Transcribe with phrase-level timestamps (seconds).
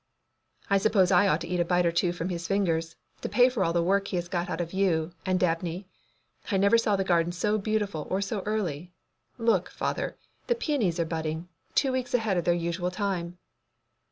[0.67, 3.49] "I suppose I ought to eat a bite or two from his fingers to pay
[3.49, 5.85] for all the work he has got out of you and Dabney.
[6.49, 8.93] I never saw the garden so beautiful or so early.
[9.37, 10.17] Look, father,
[10.47, 13.37] the peonies are budding, two weeks ahead of their usual time!"